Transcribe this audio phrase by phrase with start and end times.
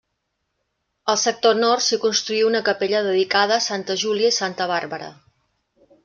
[1.11, 5.11] Al sector nord s'hi construí una capella dedicada a santa Júlia i santa Bàrbara.